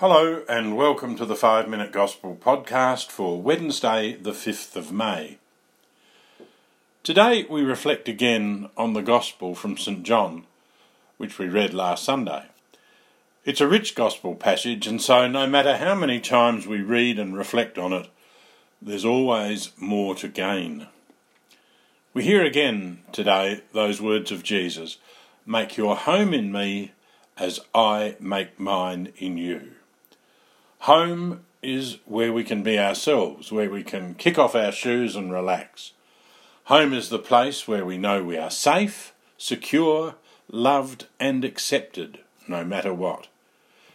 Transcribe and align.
Hello, 0.00 0.44
and 0.48 0.76
welcome 0.76 1.16
to 1.16 1.26
the 1.26 1.34
Five 1.34 1.68
Minute 1.68 1.90
Gospel 1.90 2.38
podcast 2.40 3.10
for 3.10 3.42
Wednesday, 3.42 4.12
the 4.14 4.30
5th 4.30 4.76
of 4.76 4.92
May. 4.92 5.38
Today 7.02 7.44
we 7.50 7.62
reflect 7.62 8.08
again 8.08 8.70
on 8.76 8.92
the 8.92 9.02
Gospel 9.02 9.56
from 9.56 9.76
St. 9.76 10.04
John, 10.04 10.44
which 11.16 11.40
we 11.40 11.48
read 11.48 11.74
last 11.74 12.04
Sunday. 12.04 12.44
It's 13.44 13.60
a 13.60 13.66
rich 13.66 13.96
Gospel 13.96 14.36
passage, 14.36 14.86
and 14.86 15.02
so 15.02 15.26
no 15.26 15.48
matter 15.48 15.78
how 15.78 15.96
many 15.96 16.20
times 16.20 16.64
we 16.64 16.80
read 16.80 17.18
and 17.18 17.36
reflect 17.36 17.76
on 17.76 17.92
it, 17.92 18.08
there's 18.80 19.04
always 19.04 19.72
more 19.78 20.14
to 20.14 20.28
gain. 20.28 20.86
We 22.14 22.22
hear 22.22 22.44
again 22.44 23.00
today 23.10 23.62
those 23.72 24.00
words 24.00 24.30
of 24.30 24.44
Jesus 24.44 24.98
Make 25.44 25.76
your 25.76 25.96
home 25.96 26.32
in 26.32 26.52
me 26.52 26.92
as 27.36 27.58
I 27.74 28.14
make 28.20 28.60
mine 28.60 29.12
in 29.16 29.36
you. 29.36 29.72
Home 30.88 31.44
is 31.62 31.98
where 32.06 32.32
we 32.32 32.42
can 32.42 32.62
be 32.62 32.78
ourselves, 32.78 33.52
where 33.52 33.68
we 33.68 33.82
can 33.82 34.14
kick 34.14 34.38
off 34.38 34.54
our 34.54 34.72
shoes 34.72 35.16
and 35.16 35.30
relax. 35.30 35.92
Home 36.64 36.94
is 36.94 37.10
the 37.10 37.18
place 37.18 37.68
where 37.68 37.84
we 37.84 37.98
know 37.98 38.24
we 38.24 38.38
are 38.38 38.50
safe, 38.50 39.12
secure, 39.36 40.14
loved, 40.50 41.04
and 41.20 41.44
accepted, 41.44 42.20
no 42.48 42.64
matter 42.64 42.94
what. 42.94 43.28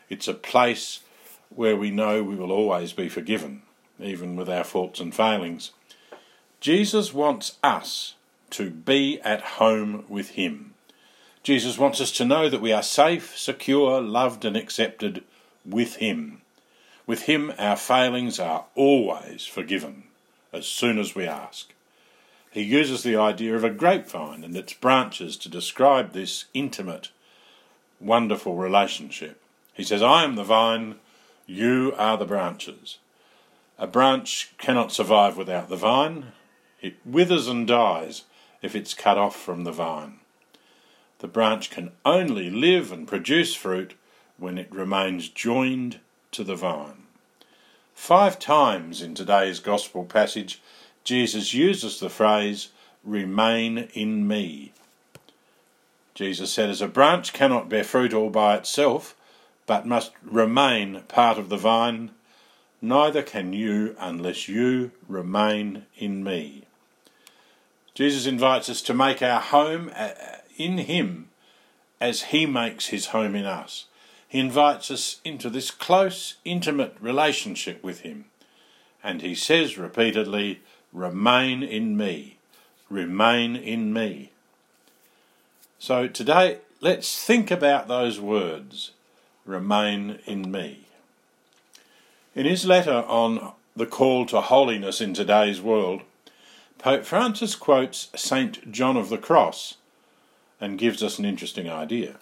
It's 0.08 0.28
a 0.28 0.36
place 0.36 1.00
where 1.50 1.76
we 1.76 1.90
know 1.90 2.22
we 2.22 2.36
will 2.36 2.52
always 2.52 2.94
be 2.94 3.10
forgiven, 3.10 3.64
even 4.00 4.36
with 4.36 4.48
our 4.48 4.64
faults 4.64 5.00
and 5.00 5.16
failings. 5.16 5.72
Jesus 6.62 7.12
wants 7.12 7.58
us 7.64 8.14
to 8.52 8.70
be 8.70 9.20
at 9.22 9.42
home 9.42 10.06
with 10.08 10.30
Him. 10.30 10.76
Jesus 11.42 11.80
wants 11.80 12.00
us 12.00 12.12
to 12.12 12.24
know 12.24 12.50
that 12.50 12.62
we 12.62 12.72
are 12.72 12.84
safe, 12.84 13.36
secure, 13.36 14.00
loved, 14.00 14.46
and 14.46 14.56
accepted 14.56 15.24
with 15.66 15.96
Him. 15.96 16.43
With 17.06 17.24
him, 17.24 17.52
our 17.58 17.76
failings 17.76 18.40
are 18.40 18.66
always 18.76 19.46
forgiven, 19.46 20.04
as 20.54 20.66
soon 20.66 20.98
as 20.98 21.16
we 21.16 21.26
ask. 21.26 21.74
He 22.50 22.62
uses 22.62 23.04
the 23.04 23.16
idea 23.16 23.56
of 23.56 23.64
a 23.64 23.70
grapevine 23.70 24.44
and 24.44 24.56
its 24.56 24.74
branches 24.74 25.36
to 25.38 25.50
describe 25.50 26.14
this 26.14 26.46
intimate, 26.54 27.10
wonderful 28.00 28.56
relationship. 28.56 29.42
He 29.74 29.84
says, 29.84 30.04
I 30.04 30.24
am 30.24 30.36
the 30.36 30.44
vine, 30.44 30.96
you 31.46 31.94
are 31.98 32.18
the 32.18 32.26
branches. 32.26 33.00
A 33.78 33.88
branch 33.88 34.54
cannot 34.58 34.92
survive 34.92 35.36
without 35.36 35.68
the 35.68 35.76
vine. 35.76 36.28
It 36.80 36.96
withers 37.06 37.48
and 37.48 37.68
dies 37.68 38.24
if 38.62 38.76
it's 38.76 38.94
cut 38.94 39.18
off 39.18 39.36
from 39.36 39.64
the 39.64 39.72
vine. 39.72 40.20
The 41.20 41.28
branch 41.28 41.70
can 41.70 41.92
only 42.06 42.50
live 42.50 42.92
and 42.92 43.08
produce 43.08 43.56
fruit 43.56 43.96
when 44.38 44.58
it 44.58 44.72
remains 44.72 45.28
joined 45.28 46.00
to 46.34 46.44
the 46.44 46.56
vine. 46.56 47.04
Five 47.94 48.40
times 48.40 49.02
in 49.02 49.16
today's 49.16 49.60
Gospel 49.60 50.04
passage, 50.04 50.62
Jesus 51.04 51.54
uses 51.54 52.00
the 52.00 52.10
phrase, 52.10 52.70
remain 53.04 53.90
in 53.94 54.28
me. 54.28 54.74
Jesus 56.16 56.52
said, 56.52 56.70
as 56.70 56.82
a 56.82 56.88
branch 56.88 57.34
cannot 57.34 57.70
bear 57.70 57.84
fruit 57.84 58.14
all 58.14 58.30
by 58.30 58.56
itself, 58.56 59.16
but 59.66 59.88
must 59.88 60.12
remain 60.24 61.02
part 61.08 61.38
of 61.38 61.50
the 61.50 61.58
vine, 61.58 62.12
neither 62.82 63.24
can 63.24 63.54
you 63.54 63.96
unless 64.00 64.48
you 64.48 64.92
remain 65.08 65.86
in 65.98 66.24
me. 66.24 66.64
Jesus 67.96 68.26
invites 68.26 68.70
us 68.70 68.82
to 68.82 68.94
make 68.94 69.22
our 69.22 69.40
home 69.40 69.92
uh, 69.96 70.10
in 70.58 70.80
Him 70.80 71.30
as 72.02 72.24
He 72.24 72.46
makes 72.46 72.88
His 72.88 73.08
home 73.08 73.36
in 73.36 73.46
us. 73.46 73.86
He 74.34 74.40
invites 74.40 74.90
us 74.90 75.22
into 75.24 75.48
this 75.48 75.70
close, 75.70 76.38
intimate 76.44 76.98
relationship 77.00 77.84
with 77.84 78.00
Him. 78.00 78.26
And 79.04 79.22
He 79.22 79.36
says 79.36 79.78
repeatedly, 79.78 80.62
Remain 80.92 81.62
in 81.62 81.96
me. 81.96 82.38
Remain 82.90 83.56
in 83.56 83.94
me. 83.94 84.32
So 85.78 86.08
today, 86.08 86.58
let's 86.82 87.24
think 87.24 87.52
about 87.52 87.88
those 87.88 88.20
words 88.20 88.94
Remain 89.46 90.18
in 90.26 90.50
me. 90.50 90.88
In 92.34 92.48
his 92.48 92.66
letter 92.66 93.04
on 93.08 93.52
the 93.76 93.86
call 93.86 94.26
to 94.26 94.42
holiness 94.42 95.00
in 95.00 95.14
today's 95.14 95.62
world, 95.62 96.02
Pope 96.80 97.06
Francis 97.06 97.56
quotes 97.56 98.10
St. 98.16 98.72
John 98.72 98.98
of 98.98 99.10
the 99.10 99.20
Cross 99.20 99.78
and 100.60 100.80
gives 100.80 101.04
us 101.04 101.20
an 101.20 101.26
interesting 101.26 101.70
idea. 101.70 102.16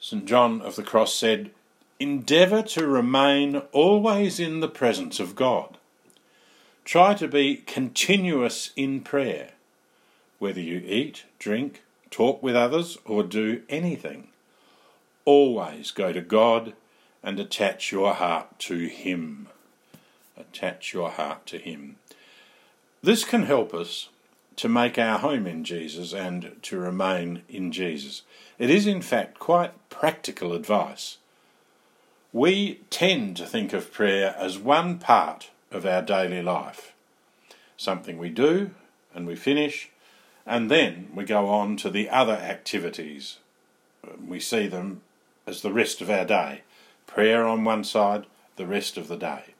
St. 0.00 0.24
John 0.24 0.60
of 0.60 0.76
the 0.76 0.82
Cross 0.82 1.14
said, 1.14 1.50
Endeavour 1.98 2.62
to 2.62 2.86
remain 2.86 3.56
always 3.72 4.38
in 4.38 4.60
the 4.60 4.68
presence 4.68 5.18
of 5.18 5.34
God. 5.34 5.76
Try 6.84 7.14
to 7.14 7.26
be 7.26 7.56
continuous 7.56 8.70
in 8.76 9.00
prayer, 9.00 9.50
whether 10.38 10.60
you 10.60 10.78
eat, 10.86 11.24
drink, 11.38 11.82
talk 12.10 12.42
with 12.42 12.54
others, 12.54 12.96
or 13.04 13.24
do 13.24 13.62
anything. 13.68 14.28
Always 15.24 15.90
go 15.90 16.12
to 16.12 16.20
God 16.20 16.74
and 17.22 17.40
attach 17.40 17.90
your 17.90 18.14
heart 18.14 18.58
to 18.60 18.86
Him. 18.86 19.48
Attach 20.36 20.94
your 20.94 21.10
heart 21.10 21.44
to 21.46 21.58
Him. 21.58 21.96
This 23.02 23.24
can 23.24 23.42
help 23.42 23.74
us 23.74 24.08
to 24.58 24.68
make 24.68 24.98
our 24.98 25.18
home 25.18 25.46
in 25.46 25.64
Jesus 25.64 26.12
and 26.12 26.56
to 26.62 26.78
remain 26.78 27.42
in 27.48 27.72
Jesus. 27.72 28.22
It 28.58 28.70
is, 28.70 28.86
in 28.86 29.02
fact, 29.02 29.38
quite 29.38 29.72
practical 29.88 30.52
advice. 30.52 31.18
We 32.32 32.80
tend 32.90 33.36
to 33.38 33.46
think 33.46 33.72
of 33.72 33.92
prayer 33.92 34.34
as 34.38 34.58
one 34.58 34.98
part 34.98 35.50
of 35.70 35.86
our 35.86 36.02
daily 36.02 36.42
life 36.42 36.92
something 37.78 38.18
we 38.18 38.28
do 38.28 38.72
and 39.14 39.26
we 39.26 39.36
finish, 39.36 39.88
and 40.44 40.70
then 40.70 41.08
we 41.14 41.24
go 41.24 41.46
on 41.46 41.76
to 41.76 41.88
the 41.88 42.10
other 42.10 42.34
activities. 42.34 43.38
We 44.26 44.40
see 44.40 44.66
them 44.66 45.02
as 45.46 45.62
the 45.62 45.72
rest 45.72 46.02
of 46.02 46.10
our 46.10 46.24
day 46.24 46.62
prayer 47.06 47.46
on 47.46 47.64
one 47.64 47.84
side, 47.84 48.26
the 48.56 48.66
rest 48.66 48.98
of 48.98 49.08
the 49.08 49.16
day. 49.16 49.54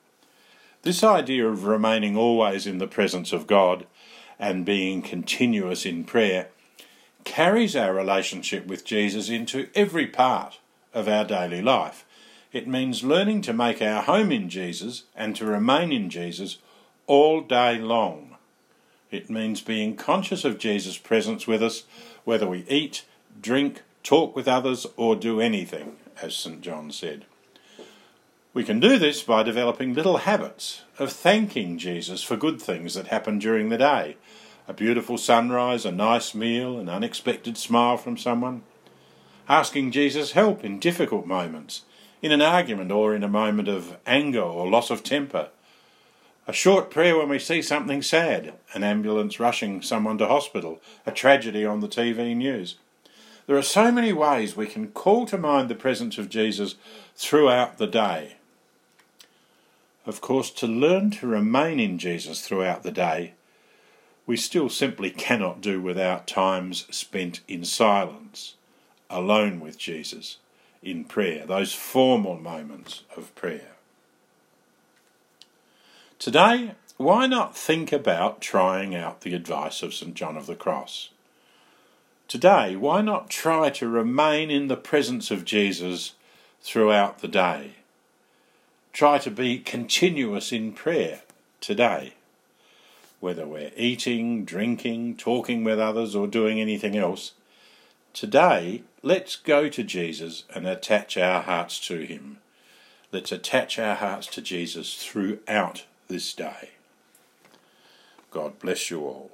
This 0.83 1.03
idea 1.03 1.49
of 1.49 1.65
remaining 1.65 2.17
always 2.17 2.67
in 2.67 2.79
the 2.79 2.87
presence 2.87 3.33
of 3.33 3.47
God 3.47 3.87
and 4.39 4.65
being 4.65 5.03
continuous 5.03 5.85
in 5.85 6.05
prayer 6.05 6.49
carries 7.25 7.77
our 7.77 7.93
relationship 7.93 8.67
with 8.67 8.85
Jesus 8.85 9.29
into 9.29 9.69
every 9.75 10.07
part 10.07 10.59
of 10.95 11.09
our 11.09 11.25
daily 11.25 11.61
life. 11.61 12.05
It 12.53 12.67
means 12.67 13.05
learning 13.05 13.43
to 13.43 13.53
make 13.53 13.83
our 13.83 14.03
home 14.03 14.33
in 14.33 14.49
Jesus 14.49 15.05
and 15.15 15.37
to 15.37 15.45
remain 15.45 15.93
in 15.93 16.09
Jesus 16.09 16.59
all 17.07 17.41
day 17.43 17.79
long. 17.79 18.37
It 19.11 19.29
means 19.29 19.61
being 19.61 19.97
conscious 19.97 20.45
of 20.45 20.59
Jesus' 20.59 20.99
presence 20.99 21.47
with 21.47 21.63
us, 21.63 21.85
whether 22.25 22.47
we 22.47 22.65
eat, 22.69 23.05
drink, 23.41 23.83
talk 24.03 24.35
with 24.35 24.49
others, 24.49 24.87
or 24.97 25.17
do 25.17 25.41
anything, 25.41 25.97
as 26.23 26.35
St. 26.35 26.61
John 26.61 26.91
said. 26.91 27.25
We 28.55 28.65
can 28.65 28.81
do 28.81 28.99
this 28.99 29.23
by 29.23 29.43
developing 29.43 29.93
little 29.93 30.19
habits 30.19 30.83
of 30.99 31.13
thanking 31.13 31.77
Jesus 31.77 32.23
for 32.23 32.37
good 32.37 32.63
things 32.63 32.95
that 32.95 33.09
happen 33.09 33.39
during 33.39 33.69
the 33.69 33.77
day 33.77 34.17
a 34.67 34.75
beautiful 34.75 35.17
sunrise, 35.17 35.87
a 35.87 35.93
nice 35.93 36.35
meal, 36.35 36.79
an 36.79 36.91
unexpected 36.91 37.57
smile 37.57 37.97
from 37.97 38.19
someone. 38.19 38.63
Asking 39.49 39.91
Jesus' 39.93 40.33
help 40.33 40.63
in 40.63 40.79
difficult 40.79 41.27
moments, 41.27 41.83
in 42.21 42.33
an 42.33 42.43
argument 42.43 42.91
or 42.91 43.15
in 43.15 43.23
a 43.23 43.29
moment 43.29 43.69
of 43.69 43.97
anger 44.07 44.43
or 44.43 44.69
loss 44.69 44.91
of 44.91 45.03
temper. 45.03 45.49
A 46.47 46.53
short 46.53 46.91
prayer 46.91 47.17
when 47.17 47.31
we 47.31 47.39
see 47.39 47.63
something 47.63 48.03
sad, 48.03 48.55
an 48.75 48.83
ambulance 48.83 49.41
rushing 49.41 49.81
someone 49.81 50.19
to 50.19 50.27
hospital, 50.27 50.81
a 51.07 51.13
tragedy 51.13 51.65
on 51.65 51.81
the 51.81 51.89
TV 51.89 52.37
news. 52.37 52.77
There 53.47 53.57
are 53.57 53.63
so 53.63 53.91
many 53.91 54.13
ways 54.13 54.57
we 54.57 54.67
can 54.67 54.89
call 54.89 55.25
to 55.27 55.39
mind 55.39 55.69
the 55.69 55.75
presence 55.75 56.19
of 56.19 56.29
Jesus 56.29 56.75
throughout 57.17 57.79
the 57.79 57.87
day. 57.87 58.38
Of 60.09 60.23
course, 60.23 60.51
to 60.53 60.67
learn 60.67 61.11
to 61.11 61.27
remain 61.27 61.79
in 61.79 61.99
Jesus 61.99 62.41
throughout 62.41 62.83
the 62.83 62.91
day 62.91 63.35
we 64.25 64.39
still 64.39 64.71
simply 64.71 65.11
cannot 65.11 65.61
do 65.61 65.83
without 65.83 66.27
times 66.27 66.87
spent 66.91 67.41
in 67.47 67.63
silence, 67.63 68.55
alone 69.11 69.61
with 69.61 69.77
Jesus, 69.77 70.39
in 70.83 71.05
prayer, 71.05 71.45
those 71.45 71.75
formal 71.75 72.39
moments 72.39 73.03
of 73.17 73.35
prayer. 73.35 73.73
Today, 76.19 76.73
why 76.97 77.27
not 77.27 77.55
think 77.55 77.93
about 77.93 78.41
trying 78.41 78.95
out 78.95 79.21
the 79.21 79.35
advice 79.35 79.83
of 79.83 79.93
St. 79.93 80.15
John 80.15 80.39
of 80.39 80.47
the 80.47 80.57
Cross? 80.57 81.11
Today, 82.29 82.77
why 82.77 83.03
not 83.03 83.29
try 83.29 83.69
to 83.71 83.89
remain 83.89 84.51
in 84.51 84.69
the 84.69 84.77
presence 84.77 85.31
of 85.31 85.45
Jesus 85.45 86.15
throughout 86.63 87.19
the 87.19 87.29
day? 87.29 87.78
Try 88.99 89.19
to 89.19 89.31
be 89.31 89.61
continuous 89.61 90.51
in 90.51 90.73
prayer 90.73 91.21
today 91.61 92.15
whether 93.21 93.47
we're 93.47 93.71
eating, 93.77 94.45
drinking, 94.45 95.19
talking 95.19 95.63
with 95.63 95.79
others, 95.79 96.17
or 96.17 96.27
doing 96.27 96.61
anything 96.61 96.97
else, 96.97 97.31
Today, 98.13 98.83
let's 99.05 99.37
go 99.37 99.69
to 99.69 99.85
Jesus 99.85 100.43
and 100.53 100.67
attach 100.67 101.17
our 101.17 101.43
hearts 101.43 101.79
to 101.87 102.01
him. 102.01 102.39
Let's 103.13 103.31
attach 103.31 103.79
our 103.79 103.95
hearts 103.95 104.27
to 104.35 104.43
Jesus 104.43 104.97
throughout 104.97 105.85
this 106.09 106.35
day. 106.35 106.71
God 108.33 108.59
bless 108.59 108.91
you 108.91 109.03
all. 109.03 109.31